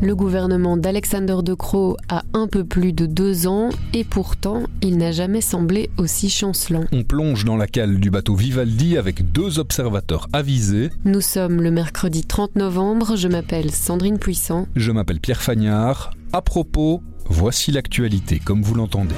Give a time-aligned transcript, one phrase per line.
[0.00, 4.96] Le gouvernement d'Alexander De Croo a un peu plus de deux ans et pourtant il
[4.96, 6.84] n'a jamais semblé aussi chancelant.
[6.92, 10.90] On plonge dans la cale du bateau Vivaldi avec deux observateurs avisés.
[11.04, 14.68] Nous sommes le mercredi 30 novembre, je m'appelle Sandrine Puissant.
[14.76, 16.12] Je m'appelle Pierre Fagnard.
[16.32, 19.16] À propos, voici l'actualité comme vous l'entendez.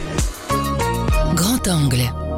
[1.35, 2.30] Grand angle.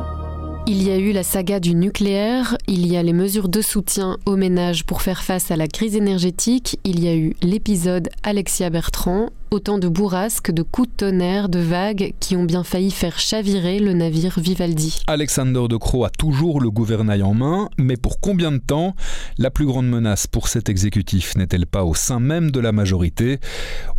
[0.65, 4.19] Il y a eu la saga du nucléaire, il y a les mesures de soutien
[4.27, 8.71] aux ménages pour faire face à la crise énergétique, il y a eu l'épisode Alexia
[8.71, 13.19] Bertrand, autant de bourrasques, de coups de tonnerre, de vagues qui ont bien failli faire
[13.19, 15.01] chavirer le navire Vivaldi.
[15.07, 18.97] Alexander de Croo a toujours le gouvernail en main, mais pour combien de temps?
[19.37, 23.41] La plus grande menace pour cet exécutif n'est-elle pas au sein même de la majorité?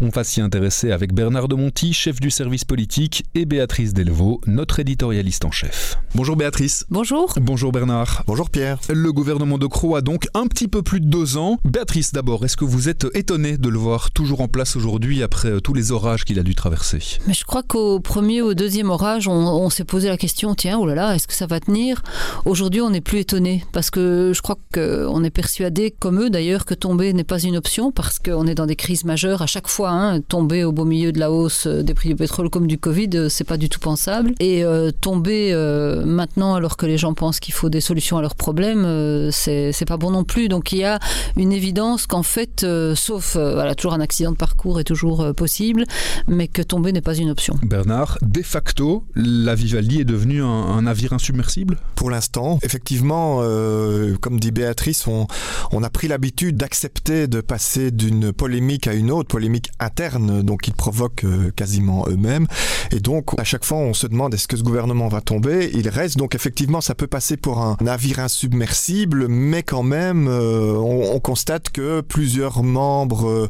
[0.02, 4.42] On va s'y intéresser avec Bernard de Monti, chef du service politique, et Béatrice Delvaux,
[4.47, 5.97] notre éditorialiste en chef.
[6.16, 6.86] Bonjour Béatrice.
[6.89, 7.36] Bonjour.
[7.39, 8.23] Bonjour Bernard.
[8.25, 8.80] Bonjour Pierre.
[8.89, 11.59] Le gouvernement de Croo a donc un petit peu plus de deux ans.
[11.64, 15.42] Béatrice d'abord, est-ce que vous êtes étonnée de le voir toujours en place aujourd'hui après
[15.45, 18.53] euh, tous les orages qu'il a dû traverser Mais je crois qu'au premier ou au
[18.53, 22.02] deuxième orage, on, s'est posé la question tiens, oh est-ce que ça va tenir?
[22.45, 26.66] Aujourd'hui, on n'est plus étonné parce que je crois qu'on est persuadé, comme eux d'ailleurs,
[26.66, 29.67] que tomber n'est pas une option parce qu'on est dans des crises majeures à chaque
[29.67, 29.89] fois.
[29.89, 33.30] Hein, tomber au beau milieu de la hausse des prix du pétrole comme du Covid,
[33.30, 34.33] c'est pas du tout pensable.
[34.39, 38.21] Et euh, tomber euh, maintenant alors que les gens pensent qu'il faut des solutions à
[38.21, 40.47] leurs problèmes, euh, c'est pas bon non plus.
[40.47, 40.99] Donc il y a
[41.36, 45.21] une évidence qu'en fait, euh, sauf euh, voilà, toujours un accident de parcours est toujours
[45.21, 45.86] euh, possible,
[46.28, 47.56] mais que tomber n'est pas une option.
[47.64, 51.78] Bernard, de facto, la Vivaldi est devenue un, un navire insubmersible?
[51.95, 55.28] Pour l'instant, effectivement, euh, comme dit Béatrice, on,
[55.72, 60.67] on a pris l'habitude d'accepter de passer d'une polémique à une autre, polémique interne, donc
[60.67, 62.48] ils provoquent euh, quasiment eux-mêmes.
[62.92, 65.72] Et donc, à chaque fois, on se demande est-ce que ce gouvernement va tomber?
[65.73, 70.73] Il reste, donc effectivement, ça peut passer pour un navire insubmersible, mais quand même, euh,
[70.76, 73.49] on, on constate que plusieurs membres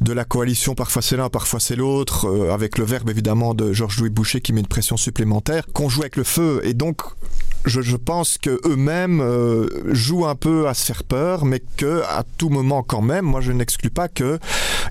[0.00, 3.72] de la coalition, parfois c'est l'un, parfois c'est l'autre, euh, avec le verbe évidemment de
[3.72, 6.60] Georges-Louis Boucher qui met une pression supplémentaire, qu'on joue avec le feu.
[6.64, 7.02] Et donc,
[7.64, 12.02] je, je pense que eux-mêmes euh, jouent un peu à se faire peur, mais que
[12.08, 14.38] à tout moment quand même, moi je n'exclus pas que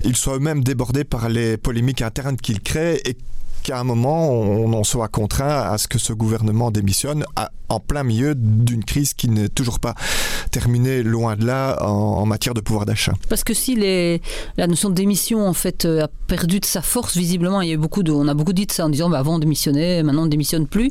[0.04, 3.16] ils soient eux-mêmes débordés par les polémiques internes qu'ils créent et
[3.62, 7.80] qu'à un moment on en soit contraint à ce que ce gouvernement démissionne à, en
[7.80, 9.94] plein milieu d'une crise qui n'est toujours pas
[10.50, 13.14] terminée loin de là en, en matière de pouvoir d'achat.
[13.28, 14.20] Parce que si les,
[14.58, 17.72] la notion de démission en fait euh, a perdu de sa force, visiblement, il y
[17.72, 20.02] a beaucoup de, on a beaucoup dit de ça en disant bah, avant on démissionnait,
[20.02, 20.90] maintenant on ne démissionne plus.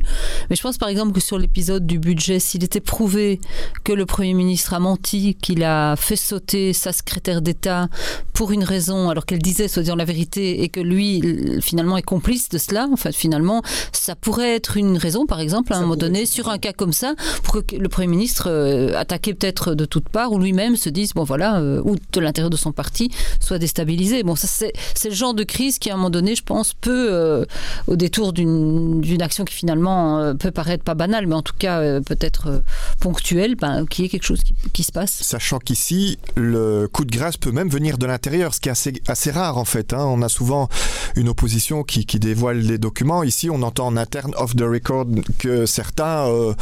[0.50, 3.40] Mais je pense par exemple que sur l'épisode du budget, s'il était prouvé
[3.84, 7.88] que le Premier ministre a menti, qu'il a fait sauter sa secrétaire d'État
[8.32, 12.48] pour une raison, alors qu'elle disait soi-disant la vérité, et que lui finalement est complice
[12.48, 13.62] de cela, en fait finalement,
[13.92, 16.92] ça pourrait être une raison, par exemple, à un moment donné, sur un cas comme
[16.92, 20.88] ça, pour que le Premier ministre, euh, attaqué peut-être de toutes parts, ou lui-même se
[20.88, 24.22] dise, bon voilà, euh, ou de l'intérieur de son parti, soit déstabilisé.
[24.22, 26.74] Bon, ça c'est c'est le genre de crise qui, à un moment donné, je pense,
[26.74, 27.44] peut, euh,
[27.86, 31.54] au détour d'une d'une action qui finalement euh, peut paraître pas banale, mais en tout
[31.58, 32.58] cas euh, peut-être euh,
[33.00, 35.12] ponctuelle, ben, qu'il y ait quelque chose qui, qui se passe.
[35.22, 38.92] Sachant qu'ici, le coup de grâce peut même venir de l'intérieur, ce qui est assez,
[39.08, 39.92] assez rare en fait.
[39.92, 40.04] Hein.
[40.06, 40.68] On a souvent
[41.16, 43.22] une opposition qui, qui dévoile les documents.
[43.22, 45.06] Ici, on entend en interne, off the record,
[45.38, 46.54] que certains euh,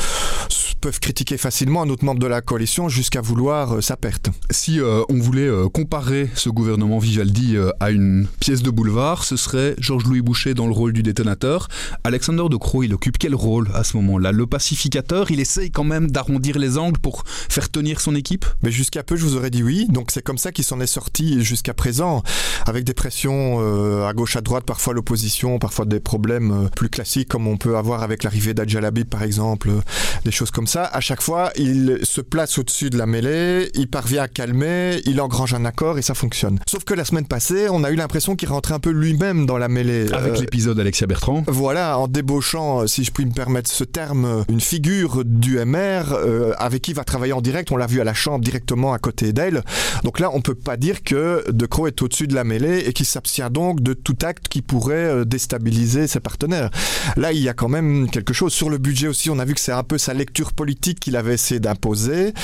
[0.81, 4.31] peuvent critiquer facilement un autre membre de la coalition jusqu'à vouloir euh, sa perte.
[4.51, 9.37] Si euh, on voulait euh, comparer ce gouvernement Vivaldi à une pièce de boulevard, ce
[9.37, 11.69] serait Georges-Louis Boucher dans le rôle du détonateur.
[12.05, 14.33] Alexander de Croo, il occupe quel rôle à ce moment-là?
[14.33, 18.47] Le pacificateur, il essaye quand même d'arrondir les angles pour faire tenir son équipe?
[18.63, 19.87] Mais jusqu'à peu, je vous aurais dit oui.
[19.89, 22.23] Donc c'est comme ça qu'il s'en est sorti jusqu'à présent,
[22.67, 26.89] avec des pressions euh, à gauche, à droite, parfois l'opposition, parfois des problèmes euh, plus
[26.89, 29.81] classiques comme on peut avoir avec l'arrivée d'Adjalabid par exemple, euh,
[30.25, 30.70] des choses comme ça.
[30.77, 35.21] À chaque fois, il se place au-dessus de la mêlée, il parvient à calmer, il
[35.21, 36.59] engrange un accord et ça fonctionne.
[36.69, 39.59] Sauf que la semaine passée, on a eu l'impression qu'il rentrait un peu lui-même dans
[39.59, 40.13] la mêlée.
[40.13, 43.85] Avec Euh, l'épisode Alexia Bertrand voilà, en débauchant, euh, si je puis me permettre ce
[43.85, 47.71] terme, euh, une figure du MR euh, avec qui il va travailler en direct.
[47.73, 49.63] On l'a vu à la Chambre directement à côté d'elle.
[50.05, 52.93] Donc là, on peut pas dire que De Croo est au-dessus de la mêlée et
[52.93, 56.71] qu'il s'abstient donc de tout acte qui pourrait euh, déstabiliser ses partenaires.
[57.17, 58.53] Là, il y a quand même quelque chose.
[58.53, 61.17] Sur le budget aussi, on a vu que c'est un peu sa lecture politique qu'il
[61.17, 62.35] avait essayé d'imposer.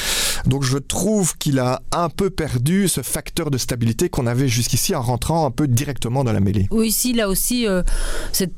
[0.47, 4.95] Donc je trouve qu'il a un peu perdu ce facteur de stabilité qu'on avait jusqu'ici
[4.95, 6.67] en rentrant un peu directement dans la mêlée.
[6.71, 7.83] Oui, ici, là aussi, euh,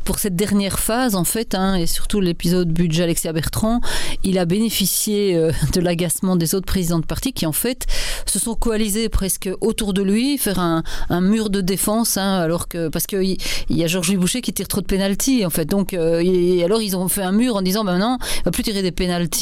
[0.05, 3.81] pour cette dernière phase, en fait, hein, et surtout l'épisode budget Alexia Bertrand,
[4.23, 7.87] il a bénéficié euh, de l'agacement des autres présidents de parti qui, en fait,
[8.27, 10.85] se sont coalisés presque autour de lui, faire un,
[11.21, 13.39] mur de défense, hein, alors que parce qu'il
[13.71, 15.65] y a Georges Boucher qui tire trop de pénalty, en fait.
[15.65, 18.51] Donc, euh, et alors ils ont fait un mur en disant, ben non, il va
[18.53, 18.93] plus tirer des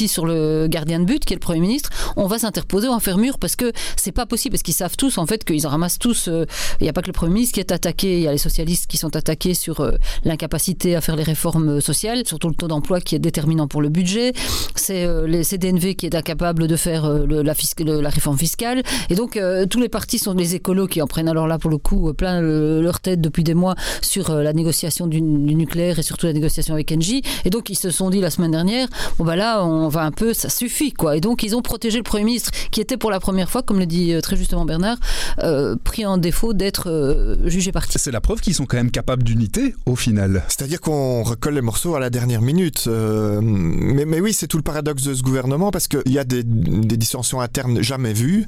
[0.07, 1.89] sur le gardien de but, qui est le premier ministre.
[2.15, 5.25] On va s'interposer, faire mur parce que c'est pas possible, parce qu'ils savent tous, en
[5.25, 6.27] fait, qu'ils en ramassent tous.
[6.27, 6.45] Euh,
[6.79, 8.37] il n'y a pas que le premier ministre qui est attaqué, il y a les
[8.37, 9.91] socialistes qui sont attaqués sur euh,
[10.23, 13.89] l'incapacité à faire les réformes sociales, surtout le taux d'emploi qui est déterminant pour le
[13.89, 14.33] budget.
[14.75, 18.83] C'est les CDNV qui est incapable de faire la, la, réforme fiscale.
[19.09, 19.39] Et donc,
[19.69, 22.41] tous les partis sont des écolos qui en prennent alors là, pour le coup, plein
[22.41, 26.73] leur tête depuis des mois sur la négociation du, du, nucléaire et surtout la négociation
[26.73, 27.21] avec Engie.
[27.45, 28.87] Et donc, ils se sont dit la semaine dernière,
[29.17, 31.17] bon, bah là, on va un peu, ça suffit, quoi.
[31.17, 33.79] Et donc, ils ont protégé le Premier ministre qui était pour la première fois, comme
[33.79, 34.97] le dit euh, très justement Bernard,
[35.39, 37.97] euh, pris en défaut d'être euh, jugé parti.
[37.99, 40.43] C'est la preuve qu'ils sont quand même capables d'unité au final.
[40.47, 42.87] C'est-à-dire qu'on recolle les morceaux à la dernière minute.
[42.87, 46.43] mais, mais, oui, c'est tout le paradoxe de ce gouvernement parce qu'il y a des,
[46.43, 48.45] des, dissensions internes jamais vues,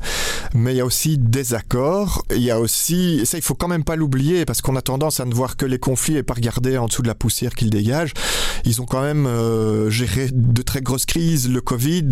[0.53, 2.23] mais il y a aussi des accords.
[2.35, 4.81] Il y a aussi, et ça il faut quand même pas l'oublier parce qu'on a
[4.81, 7.55] tendance à ne voir que les conflits et pas regarder en dessous de la poussière
[7.55, 8.13] qu'ils dégagent.
[8.65, 9.27] Ils ont quand même
[9.89, 12.09] géré de très grosses crises, le Covid,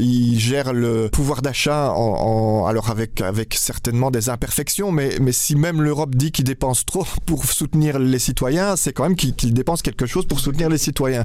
[0.00, 5.56] ils gèrent le pouvoir d'achat, en, alors avec, avec certainement des imperfections, mais, mais si
[5.56, 9.82] même l'Europe dit qu'il dépense trop pour soutenir les citoyens, c'est quand même qu'il dépense
[9.82, 11.24] quelque chose pour soutenir les citoyens.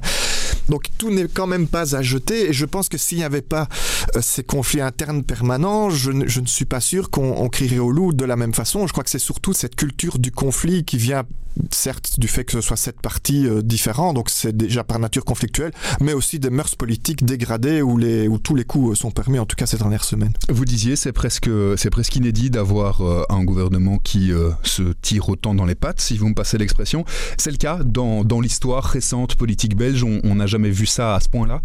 [0.68, 3.42] Donc tout n'est quand même pas à jeter, et je pense que s'il n'y avait
[3.42, 3.68] pas
[4.16, 8.24] euh, ces conflits internes permanents, je, ne suis pas sûr qu'on crierait au loup de
[8.24, 8.86] la même façon.
[8.86, 11.24] Je crois que c'est surtout cette culture du conflit qui vient
[11.70, 15.24] certes du fait que ce soit sept partis euh, différents, donc c'est déjà par nature
[15.24, 17.98] conflictuel, mais aussi des mœurs politiques dégradées où,
[18.38, 20.32] tous les coups euh, sont permis, en tout cas ces dernières semaines.
[20.48, 24.32] Vous disiez, c'est presque, c'est presque inédit d'avoir euh, un gouvernement qui
[24.62, 27.04] se tire autant dans les pattes, si vous me passez l'expression.
[27.36, 30.04] C'est le cas dans, l'histoire récente politique belge,
[30.52, 31.60] jamais vu ça à ce point-là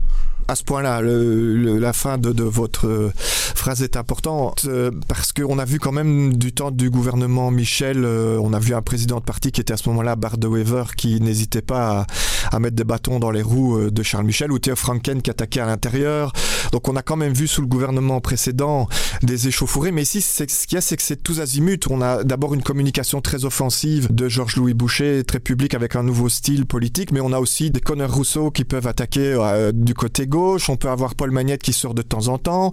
[0.48, 4.68] à ce point-là, la fin de, de, votre phrase est importante
[5.08, 8.82] parce qu'on a vu quand même du temps du gouvernement Michel, on a vu un
[8.82, 10.48] président de parti qui était à ce moment-là Bart de
[10.96, 12.08] qui n'hésitait pas
[12.52, 15.22] à, à, mettre des bâtons dans les roues euh, de Charles Michel ou Théo Franken
[15.22, 16.34] qui attaquait à l'intérieur.
[16.72, 18.88] Donc on a quand même vu sous le gouvernement précédent
[19.24, 19.92] des échauffourées.
[19.92, 21.80] Mais ici, ce qu'il y a, c'est que c'est tous azimuts.
[21.90, 26.30] On a d'abord une communication très offensive de Georges-Louis Boucher, très public avec un nouveau
[26.30, 27.12] style politique.
[27.12, 30.37] Mais on a aussi des Connor Rousseau qui peuvent attaquer euh, du côté gauche.
[30.70, 32.72] On peut avoir Paul Magnette qui sort de temps en temps.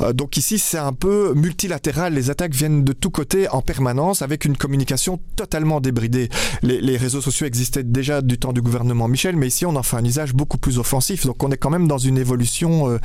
[0.00, 2.14] Euh, donc ici, c'est un peu multilatéral.
[2.14, 6.28] Les attaques viennent de tous côtés en permanence avec une communication totalement débridée
[6.62, 9.96] les, réseaux sociaux existaient déjà du temps du gouvernement Michel, mais ici on en fait
[9.96, 11.26] un usage beaucoup plus offensif.
[11.26, 12.98] Donc on est quand même dans une évolution euh,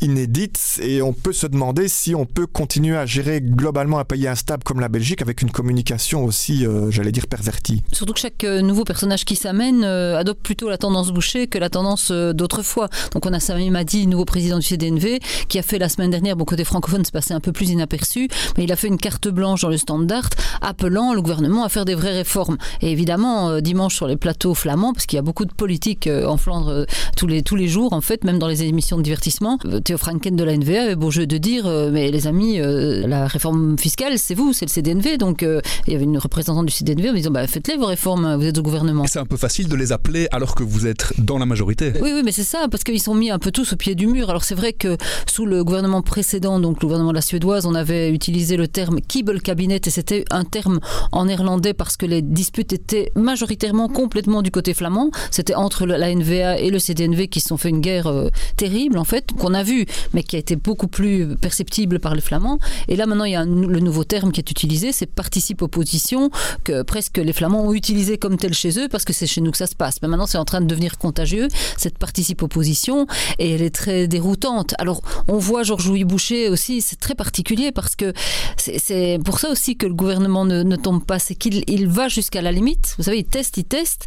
[0.00, 4.26] inédite et on peut se demander si on peut continuer à gérer globalement un pays
[4.26, 7.82] instable comme la Belgique avec une communication aussi, euh, j'allais dire, pervertie.
[7.92, 12.10] Surtout que chaque nouveau personnage qui s'amène adopte plutôt la tendance bouchée que la tendance
[12.10, 12.88] d'autrefois.
[13.12, 16.34] Donc on a Sami Madi, nouveau président du CDNV, qui a fait la semaine dernière,
[16.34, 18.28] bon côté francophone, c'est passé un peu plus inaperçu,
[18.58, 20.28] mais il a fait une carte blanche dans le standard
[20.60, 22.56] appelant le gouvernement à faire des vraies réformes.
[22.80, 26.08] Et évidemment, euh, dimanche sur les plateaux flamands, parce qu'il y a beaucoup de politique
[26.08, 26.84] euh, en Flandre euh,
[27.16, 29.58] tous, les, tous les jours, en fait, même dans les émissions de divertissement.
[29.84, 33.78] Théo Franken de la NVA avait beau jeu de dire Mais les amis, la réforme
[33.78, 35.18] fiscale, c'est vous, c'est le CDNV.
[35.18, 38.46] Donc il y avait une représentante du CDNV en disant bah, Faites-les vos réformes, vous
[38.46, 39.04] êtes au gouvernement.
[39.06, 41.92] C'est un peu facile de les appeler alors que vous êtes dans la majorité.
[42.00, 44.06] Oui, oui, mais c'est ça, parce qu'ils sont mis un peu tous au pied du
[44.06, 44.30] mur.
[44.30, 44.96] Alors c'est vrai que
[45.26, 49.00] sous le gouvernement précédent, donc le gouvernement de la Suédoise, on avait utilisé le terme
[49.00, 50.80] Kibble Cabinet et c'était un terme
[51.12, 55.10] en néerlandais parce que les disputes étaient majoritairement complètement du côté flamand.
[55.30, 58.98] C'était entre la NVA et le CDNV qui se sont fait une guerre euh, terrible,
[58.98, 62.58] en fait, qu'on a vu, mais qui a été beaucoup plus perceptible par les flamands.
[62.88, 66.30] Et là, maintenant, il y a le nouveau terme qui est utilisé, c'est participe opposition,
[66.64, 69.50] que presque les flamands ont utilisé comme tel chez eux, parce que c'est chez nous
[69.50, 69.96] que ça se passe.
[70.02, 73.06] Mais maintenant, c'est en train de devenir contagieux, cette participe opposition,
[73.38, 74.74] et elle est très déroutante.
[74.78, 78.12] Alors, on voit Georges-Louis Boucher aussi, c'est très particulier, parce que
[78.56, 82.52] c'est pour ça aussi que le gouvernement ne, tombe pas, c'est qu'il va jusqu'à la
[82.52, 82.94] limite.
[82.98, 84.06] Vous savez, il teste, il teste,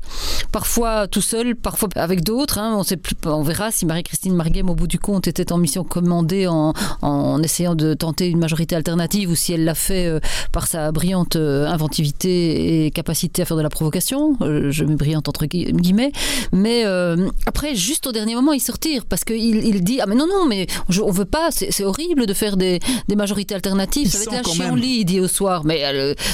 [0.52, 2.60] parfois tout seul, parfois avec d'autres.
[2.60, 2.76] Hein.
[2.78, 5.84] On sait plus, on verra si Marie-Christine Marguem, au bout du compte, était en mission
[5.84, 10.12] commandée en, en essayant de, tenter une majorité alternative ou si elle l'a fait
[10.52, 14.38] par sa brillante inventivité et capacité à faire de la provocation.
[14.42, 16.12] je mets brillante entre guillemets.
[16.52, 16.84] Mais
[17.46, 20.46] après, juste au dernier moment, il sortir parce qu'il il dit Ah, mais non, non,
[20.46, 24.10] mais je, on veut pas, c'est horrible de faire des, des majorités alternatives.
[24.10, 25.64] Ça va être la lit, il dit au soir.
[25.66, 25.84] Mais,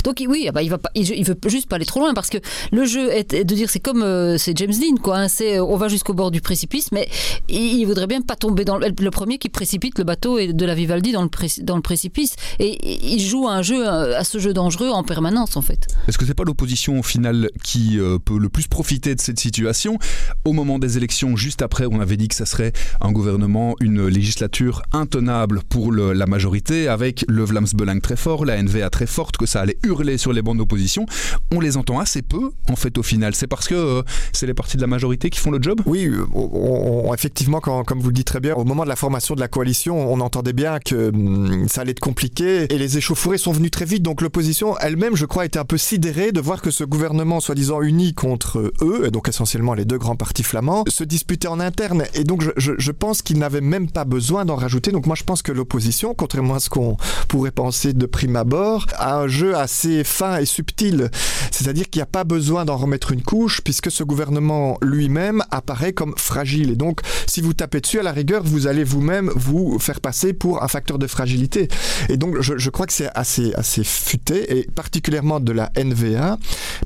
[0.04, 2.30] donc, oui, ah bah, il, va pas, il, veut juste pas aller trop loin parce
[2.30, 2.38] que
[2.72, 4.04] le jeu est, de dire c'est comme
[4.38, 5.18] c'est James Dean, quoi.
[5.18, 7.08] Hein, c'est on va jusqu'au bord du précipice, mais
[7.50, 10.76] il, voudrait bien pas tomber dans le, premier qui précipite le bateau et de la
[10.76, 12.36] Vivaldi dans le, dans le précipice.
[12.60, 15.88] Et, il joue à un jeu, à ce jeu dangereux en permanence, en fait.
[16.08, 19.40] Est-ce que c'est pas l'opposition au final qui euh, peut le plus profiter de cette
[19.40, 20.00] situation?
[20.46, 22.63] Au moment des élections, juste après, on avait dit que ça serait
[23.02, 27.68] un gouvernement, une législature intenable pour la majorité, avec le Vlaams
[28.02, 31.06] très fort, la NVA très forte, que ça allait hurler sur les bancs d'opposition.
[31.54, 33.36] On les entend assez peu, en fait, au final.
[33.36, 34.02] C'est parce que euh,
[34.32, 35.82] c'est les partis de la majorité qui font le job?
[35.86, 39.40] Oui, on, effectivement, comme vous le dites très bien, au moment de la formation de
[39.40, 43.52] la coalition, on entendait bien que hum, ça allait être compliqué et les échauffourées sont
[43.52, 44.04] venues très vite.
[44.04, 47.82] Donc l'opposition elle-même, je crois, était un peu sidérée de voir que ce gouvernement, soi-disant
[47.82, 52.04] uni contre eux, et donc essentiellement les deux grands partis flamands, se disputait en interne.
[52.14, 54.92] Et donc je, je pense qu'ils n'avaient même pas besoin d'en rajouter.
[54.92, 58.86] Donc moi je pense que l'opposition, contrairement à ce qu'on pourrait penser de prime abord,
[58.98, 61.10] a un jeu assez fin et subtil.
[61.52, 65.94] C'est-à-dire qu'il n'y a pas besoin d'en remettre une couche puisque ce gouvernement lui-même apparaît
[65.94, 66.72] comme fragile.
[66.72, 70.34] Et donc, si vous tapez dessus, à la rigueur, vous allez vous-même vous faire passer
[70.34, 71.68] pour un facteur de fragilité.
[72.10, 76.38] Et donc, je, crois que c'est assez, assez futé, et particulièrement de la NVA,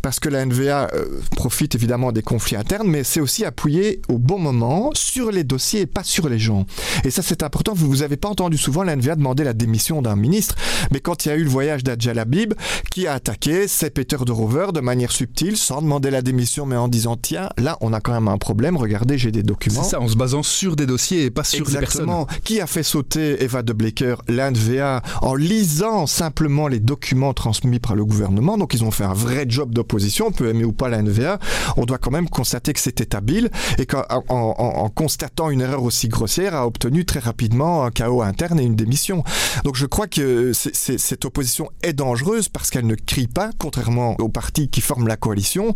[0.02, 4.18] parce que la NVA euh, profite évidemment des conflits internes, mais c'est aussi appuyé au
[4.18, 6.66] bon moment sur les dossiers et pas sur les gens.
[7.04, 7.74] Et ça, c'est important.
[7.74, 10.56] Vous n'avez pas entendu souvent la NVA demander la démission d'un ministre,
[10.92, 12.54] mais quand il y a eu le voyage d'Adjalabib,
[12.92, 16.76] qui a attaqué, c'est Peter de Rover de manière subtile, sans demander la démission, mais
[16.76, 18.78] en disant tiens, là, on a quand même un problème.
[18.78, 19.82] Regardez, j'ai des documents.
[19.82, 22.08] C'est ça, en se basant sur des dossiers et pas sur des personnes.
[22.44, 27.96] Qui a fait sauter Eva de Blecker, l'NVA, en lisant simplement les documents transmis par
[27.96, 28.60] le gouvernement.
[28.60, 30.28] Donc, ils ont fait un vrai job d'opposition.
[30.28, 31.40] On peut aimer ou pas la NVA.
[31.78, 33.50] On doit quand même constater que c'était habile
[33.80, 38.60] et qu'en en, constatant une erreur aussi grossière, a obtenu très rapidement un chaos interne
[38.60, 39.24] et une démission.
[39.64, 44.30] Donc, je crois que cette opposition est dangereuse parce qu'elle ne crie pas, contrairement aux
[44.30, 45.74] partis qui forment la coalition,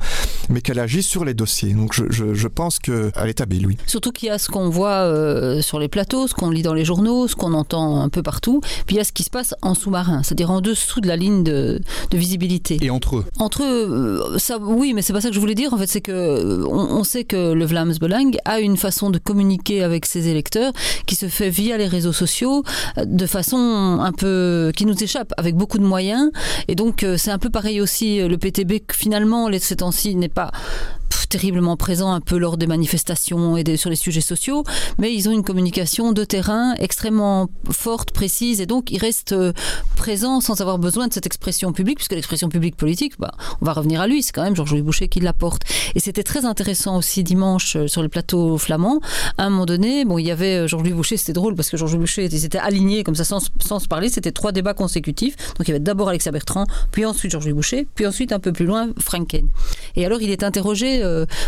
[0.50, 1.74] mais qu'elle agit sur les dossiers.
[1.74, 3.78] Donc je, je, je pense qu'elle est habile, oui.
[3.86, 6.74] Surtout qu'il y a ce qu'on voit euh, sur les plateaux, ce qu'on lit dans
[6.74, 9.30] les journaux, ce qu'on entend un peu partout, puis il y a ce qui se
[9.30, 12.78] passe en sous-marin, c'est-à-dire en dessous de la ligne de, de, visibilité.
[12.82, 15.56] Et entre eux Entre eux, euh, ça, oui, mais c'est pas ça que je voulais
[15.56, 15.74] dire.
[15.74, 19.18] En fait, c'est que euh, on, sait que le Vlaams Belang a une façon de
[19.18, 20.74] communiquer avec ses électeurs
[21.06, 22.64] qui se fait via les réseaux sociaux,
[22.98, 26.32] de façon un peu qui nous échappe, avec beaucoup de moyens.
[26.68, 28.84] Et donc, c'est un peu pareil aussi le PTB.
[28.92, 30.52] Finalement, ces temps-ci n'est pas
[31.32, 34.66] terriblement présent un peu lors des manifestations et sur les sujets sociaux,
[34.98, 39.54] mais ils ont une communication de terrain extrêmement forte, précise, et donc ils restent euh,
[39.96, 43.72] présents sans avoir besoin de cette expression publique, puisque l'expression publique politique, bah, on va
[43.72, 45.62] revenir à lui, c'est quand même Georges-Louis Boucher qui l'apporte.
[45.96, 49.00] Et c'était très intéressant aussi dimanche euh, sur le plateau flamand.
[49.38, 51.78] À un moment donné, bon, il y avait euh, Georges-Louis Boucher, c'était drôle parce que
[51.78, 55.38] Georges-Louis Boucher, ils étaient alignés comme ça sans, sans se parler, c'était trois débats consécutifs.
[55.58, 58.52] Donc il y avait d'abord Alexia Bertrand, puis ensuite Georges-Louis Boucher, puis ensuite un peu
[58.52, 59.48] plus loin Franken.
[59.96, 61.02] Et alors il est interrogé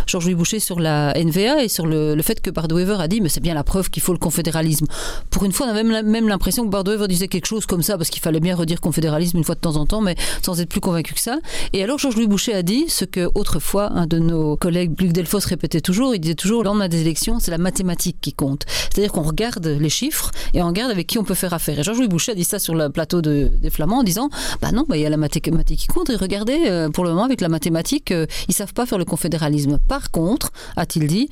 [0.08, 3.42] Georges-Louis Boucher sur la NVA et sur le, fait que Bardwever a dit mais c'est
[3.42, 4.86] bien la preuve qu'il faut le confédéralisme.
[5.30, 8.10] Pour une fois, on a même, l'impression que Bardwever disait quelque chose comme ça parce
[8.10, 10.82] qu'il fallait bien redire confédéralisme une fois de temps en temps, mais sans être plus
[10.82, 11.40] convaincu que ça.
[11.74, 15.40] Et alors Georges-Louis Boucher a dit ce que autrefois un de nos collègues, Luc Delfos,
[15.46, 16.16] répétait toujours.
[16.16, 18.66] Il disait toujours lors des élections, c'est la mathématique qui compte.
[18.68, 21.80] C'est-à-dire qu'on regarde les chiffres et on regarde avec qui on peut faire affaire.
[21.80, 24.30] Et Georges-Louis Boucher a dit ça sur le plateau des Flamands en disant
[24.62, 26.10] bah non, bah, il y a la mathématique qui compte.
[26.10, 29.06] Et regardez, euh, pour le moment avec la mathématique, euh, ils savent pas faire le
[29.06, 29.63] confédéralisme.
[29.88, 31.30] Par contre, a-t-il dit,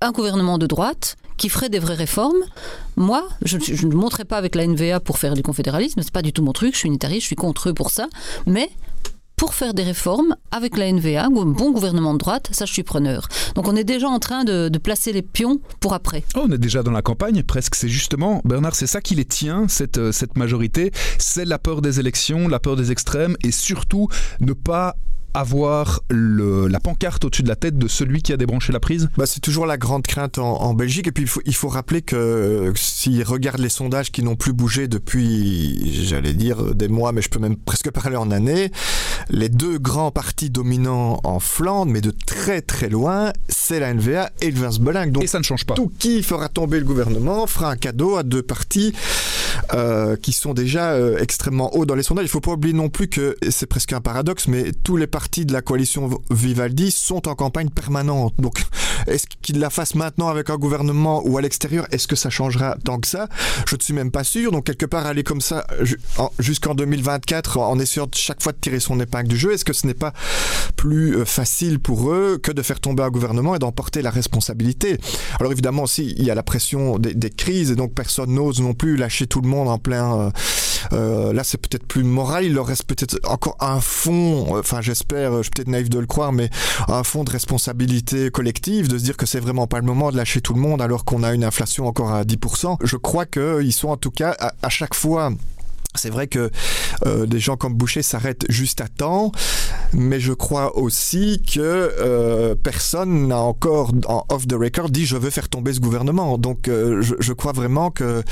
[0.00, 2.42] un gouvernement de droite qui ferait des vraies réformes.
[2.96, 6.32] Moi, je, ne monterai pas avec la NVA pour faire du confédéralisme, c'est pas du
[6.32, 8.06] tout mon truc, je suis unitariste, je suis contre eux pour ça,
[8.46, 8.70] mais
[9.36, 12.72] pour faire des réformes avec la NVA, ou un bon gouvernement de droite, ça je
[12.72, 13.28] suis preneur.
[13.54, 16.24] Donc on est déjà en train de, placer les pions pour après.
[16.36, 19.26] Oh, on est déjà dans la campagne presque, c'est justement, Bernard, c'est ça qui les
[19.26, 24.08] tient, cette, cette majorité, c'est la peur des élections, la peur des extrêmes, et surtout
[24.40, 24.96] ne pas
[25.36, 29.08] avoir le, la pancarte au-dessus de la tête de celui qui a débranché la prise?
[29.16, 31.06] Bah, C'est toujours la grande crainte en, Belgique.
[31.06, 34.36] Et puis il faut, il faut rappeler que euh, s'ils regardent les sondages qui n'ont
[34.36, 38.70] plus bougé depuis, j'allais dire, des mois, mais je peux même presque parler en années,
[39.30, 44.30] les deux grands partis dominants en Flandre, mais de très très loin, c'est la NVA
[44.40, 45.12] et le Vinsbeling.
[45.12, 45.74] Donc, et ça ne change pas.
[45.74, 48.92] Tout qui fera tomber le gouvernement fera un cadeau à deux partis
[49.72, 52.26] euh, qui sont déjà euh, extrêmement hauts dans les sondages.
[52.26, 55.46] Il faut pas oublier non plus que, c'est presque un paradoxe, mais tous les partis
[55.46, 58.34] de la coalition Vivaldi sont en campagne permanente.
[58.38, 58.64] Donc
[59.06, 61.86] Est-ce qu'il la fasse maintenant avec un gouvernement ou à l'extérieur?
[61.90, 63.28] Est-ce que ça changera tant que ça?
[63.68, 64.52] Je ne suis même pas sûr.
[64.52, 65.66] Donc quelque part aller comme ça
[66.38, 69.86] jusqu'en 2024 en essayant chaque fois de tirer son épingle du jeu, est-ce que ce
[69.86, 70.12] n'est pas
[70.76, 74.98] plus euh, facile pour eux que de faire tomber un gouvernement et d'emporter la responsabilité?
[75.38, 78.60] Alors évidemment aussi il y a la pression des, des crises et donc personne n'ose
[78.60, 80.20] non plus lâcher tout le monde en plein.
[80.20, 80.30] Euh,
[80.92, 82.44] euh, là, c'est peut-être plus moral.
[82.44, 84.56] Il leur reste peut-être encore un fond.
[84.56, 85.36] Enfin, j'espère.
[85.38, 86.50] Je suis peut-être naïf de le croire, mais
[86.88, 90.16] un fond de responsabilité collective, de se dire que c'est vraiment pas le moment de
[90.16, 92.76] lâcher tout le monde alors qu'on a une inflation encore à 10%.
[92.82, 95.30] Je crois qu'ils sont en tout cas à chaque fois
[95.96, 96.50] c'est vrai que
[97.04, 99.32] euh, des gens comme Boucher s'arrêtent juste à temps,
[99.92, 105.16] mais je crois aussi que euh, personne n'a encore en off the record dit je
[105.16, 106.38] veux faire tomber ce gouvernement.
[106.38, 108.22] Donc euh, je, je, crois vraiment que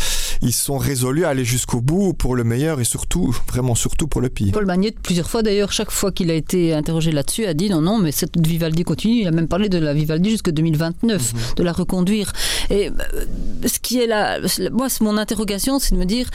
[0.42, 4.20] ils sont résolus à aller jusqu'au bout pour le meilleur et surtout vraiment surtout pour
[4.20, 4.52] le pire.
[4.52, 7.80] Paul Magnette plusieurs fois d'ailleurs chaque fois qu'il a été interrogé là-dessus a dit non
[7.80, 9.20] non mais cette Vivaldi continue.
[9.22, 11.56] Il a même parlé de la Vivaldi jusqu'à 2029, mm -hmm.
[11.56, 12.32] de la reconduire.
[12.70, 12.92] Et euh,
[13.66, 14.38] ce qui est là,
[14.72, 16.26] moi mon interrogation c'est de me dire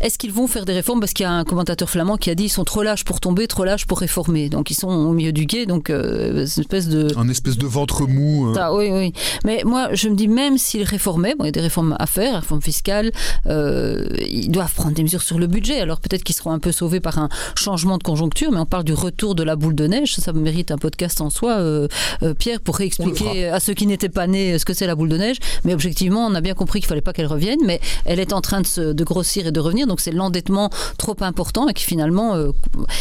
[0.00, 1.00] est-ce qu'ils vont faire des réformes?
[1.00, 3.20] Parce qu'il y a un commentateur flamand qui a dit ils sont trop lâches pour
[3.20, 4.48] tomber, trop lâches pour réformer.
[4.48, 7.66] Donc ils sont au milieu du guet, donc euh, une espèce de un espèce de
[7.66, 8.48] ventre mou.
[8.48, 8.54] Euh.
[8.58, 9.12] Ah, oui, oui.
[9.44, 12.06] Mais moi je me dis même s'ils réformaient, bon, il y a des réformes à
[12.06, 13.12] faire, réforme fiscale,
[13.48, 15.80] euh, ils doivent prendre des mesures sur le budget.
[15.80, 18.84] Alors peut-être qu'ils seront un peu sauvés par un changement de conjoncture, mais on parle
[18.84, 20.16] du retour de la boule de neige.
[20.16, 21.88] Ça, mérite un podcast en soi, euh,
[22.22, 25.08] euh, Pierre, pour réexpliquer à ceux qui n'étaient pas nés ce que c'est la boule
[25.08, 25.36] de neige.
[25.64, 28.40] Mais objectivement, on a bien compris qu'il fallait pas qu'elle revienne, mais elle est en
[28.40, 29.86] train de, se, de grossir et de revenir.
[29.86, 32.36] Donc c'est l'endettement trop important et qui finalement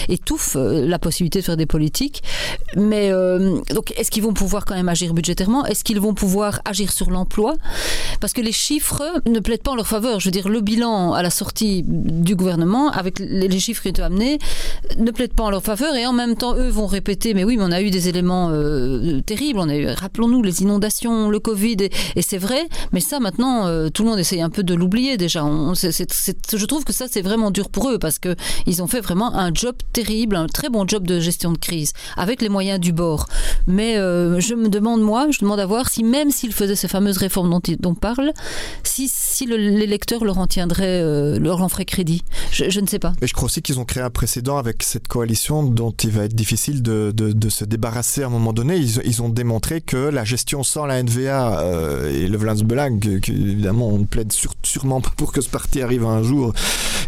[0.10, 2.24] étouffe la possibilité de faire des politiques.
[2.76, 3.12] Mais
[3.74, 5.66] donc, est-ce qu'ils vont pouvoir quand même agir budgétairement?
[5.66, 7.56] Est-ce qu'ils vont pouvoir agir sur l'emploi?
[8.20, 10.20] Parce que les chiffres ne plaident pas en leur faveur.
[10.20, 14.04] Je veux dire, le bilan à la sortie du gouvernement, avec les, chiffres qui ont
[14.04, 14.38] amenés,
[14.98, 15.96] ne plaident pas en leur faveur.
[15.96, 18.50] Et en même temps, eux vont répéter, mais oui, mais on a eu des éléments
[18.52, 19.60] euh, terribles.
[19.60, 21.78] On a eu, rappelons-nous, les inondations, le Covid,
[22.16, 22.68] et, c'est vrai.
[22.92, 25.46] Mais ça, maintenant, euh, tout le monde essaye un peu de l'oublier déjà.
[25.46, 28.88] On, c je trouve que ça, c'est vraiment dur pour eux parce que ils ont
[28.88, 32.50] fait vraiment un job terrible, un très bon job de gestion de crise, avec les
[32.50, 33.28] moyens du bord.
[33.68, 36.88] Mais euh, je me demande, moi, je demande à voir si même s'ils faisaient ces
[36.88, 38.34] fameuses réformes dont, dont on parle,
[38.84, 39.86] si, si le,
[40.26, 42.24] leur en tiendraient, euh, leur en ferait crédit.
[42.52, 43.14] Je, je, ne sais pas.
[43.22, 46.24] Mais je crois aussi qu'ils ont créé un précédent avec cette coalition dont il va
[46.24, 48.78] être difficile de, de, de se débarrasser à un moment donné.
[48.78, 53.90] Ils, ils, ont démontré que la gestion sans la NVA euh, et le Vlansbelang, évidemment
[53.90, 56.54] on plaide sur, sûrement pour que ce parti arrive un jour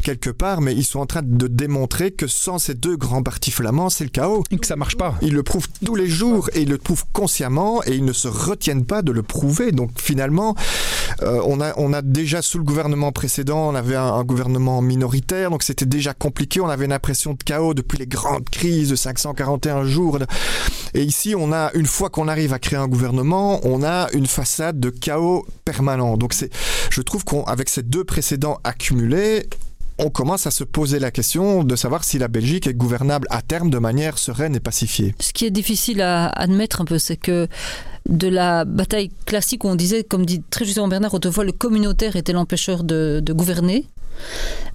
[0.07, 3.51] quelque part, mais ils sont en train de démontrer que sans ces deux grands partis
[3.51, 4.43] flamands, c'est le chaos.
[4.51, 5.15] Et que ça marche pas.
[5.21, 8.29] Ils le prouvent tous les jours et ils le prouvent consciemment et ils ne se
[8.29, 9.73] retiennent pas de le prouver.
[9.73, 10.55] Donc finalement,
[11.21, 15.49] euh, on, a, on a déjà sous le gouvernement précédent, on avait un, gouvernement minoritaire,
[15.49, 16.59] donc c'était déjà compliqué.
[16.61, 20.19] On avait une impression de chaos depuis les grandes crises de 541 jours.
[20.93, 24.27] Et ici, on a une fois qu'on arrive à créer un gouvernement, on a une
[24.27, 26.17] façade de chaos permanent.
[26.17, 26.51] Donc c'est,
[26.89, 29.47] je trouve qu'avec ces deux précédents accumulés,
[29.99, 33.41] on commence à se poser la question de savoir si la Belgique est gouvernable à
[33.41, 35.15] terme de manière sereine et pacifiée.
[35.19, 37.47] Ce qui est difficile à admettre un peu, c'est que
[38.07, 42.15] de la bataille classique où on disait, comme dit très justement Bernard, autrefois le communautaire
[42.15, 43.85] était l'empêcheur de, de gouverner.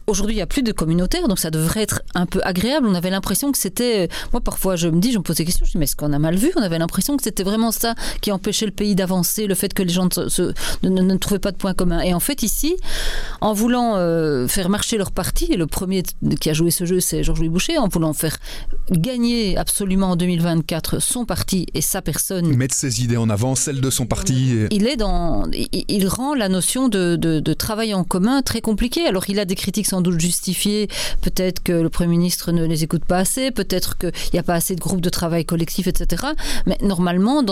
[0.08, 2.86] Aujourd'hui, il n'y a plus de communautaire, donc ça devrait être un peu agréable.
[2.88, 4.08] On avait l'impression que c'était...
[4.32, 6.12] Moi, parfois, je me dis, je me pose des questions, je dis, mais est-ce qu'on
[6.12, 6.50] a mal vu?
[6.56, 9.82] On avait l'impression que c'était vraiment ça qui empêchait le pays d'avancer, le fait que
[9.82, 10.52] les gens se, se,
[10.82, 12.00] ne, ne, ne trouvaient pas de points communs.
[12.00, 12.76] Et en fait, ici,
[13.40, 16.02] en voulant euh, faire marcher leur parti, et le premier
[16.40, 18.36] qui a joué ce jeu, c'est Georges-Louis Boucher, en voulant faire
[18.90, 22.56] gagner absolument en 2024 son parti et sa personne...
[22.56, 24.52] Mettre ses idées en avant, celle de son parti.
[24.52, 24.68] Et...
[24.74, 25.44] Il est dans...
[25.52, 29.06] Il, il rend la notion de, de, de travail en commun très compliquée.
[29.06, 30.88] Alors, il a des critiques sans doute justifiées.
[31.20, 34.54] Peut-être que le Premier ministre ne les écoute pas assez, peut-être qu'il n'y a pas
[34.54, 36.24] assez de groupes de travail collectif, etc.
[36.66, 37.42] Mais normalement,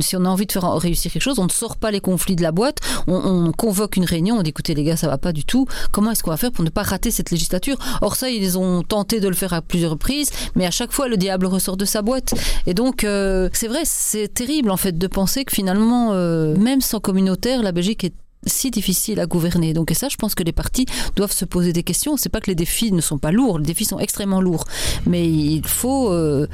[0.00, 2.36] si on a envie de faire réussir quelque chose, on ne sort pas les conflits
[2.36, 5.18] de la boîte, on, on convoque une réunion, on dit écoutez les gars, ça va
[5.18, 7.76] pas du tout, comment est-ce qu'on va faire pour ne pas rater cette législature?
[8.00, 11.08] Or ça, ils ont tenté de le faire à plusieurs reprises, mais à chaque fois,
[11.08, 12.34] le diable ressort de sa boîte.
[12.66, 16.80] Et donc, euh, c'est vrai, c'est terrible en fait de penser que finalement, euh, même
[16.80, 18.14] sans communautaire, la Belgique est
[18.46, 19.72] si difficile à gouverner.
[19.72, 22.16] Donc et ça, je pense que les partis doivent se poser des questions.
[22.16, 24.64] C'est pas que les défis ne sont pas lourds, les défis sont extrêmement lourds,
[25.06, 26.46] mais il faut euh,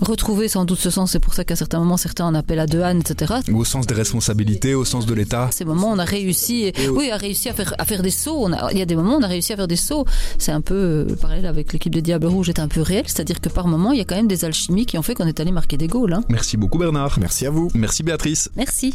[0.00, 1.12] retrouver sans doute ce sens.
[1.12, 3.34] C'est pour ça qu'à certains moments, certains en appellent à deux ânes, etc.
[3.52, 5.48] Au sens des responsabilités, au sens de l'État.
[5.52, 8.38] Ces moments, on a réussi, et, oui, a réussi à faire à faire des sauts.
[8.38, 10.04] On a, il y a des moments, on a réussi à faire des sauts.
[10.38, 13.40] C'est un peu euh, parallèle avec l'équipe des Diables Rouges, est un peu réel, c'est-à-dire
[13.40, 15.40] que par moment, il y a quand même des alchimies qui ont fait qu'on est
[15.40, 16.12] allé marquer des goals.
[16.12, 16.22] Hein.
[16.28, 17.18] Merci beaucoup Bernard.
[17.20, 17.70] Merci à vous.
[17.74, 18.50] Merci Béatrice.
[18.56, 18.94] Merci.